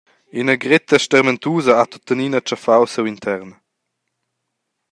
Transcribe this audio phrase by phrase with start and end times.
[0.39, 3.49] Ina gretta stermentusa ha tuttenina tschaffau siu intern.